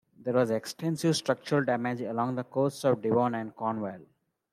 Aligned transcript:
There 0.17 0.33
was 0.33 0.49
extensive 0.49 1.15
structural 1.15 1.63
damage 1.63 2.01
along 2.01 2.33
the 2.33 2.43
coasts 2.43 2.83
of 2.85 3.03
Devon 3.03 3.35
and 3.35 3.55
Cornwall. 3.55 3.99